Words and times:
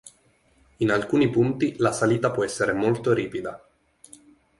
In 0.77 0.89
alcuni 0.89 1.29
punti 1.29 1.75
la 1.77 1.91
salita 1.91 2.31
può 2.31 2.43
essere 2.43 2.73
molto 2.73 3.13
ripida. 3.13 3.63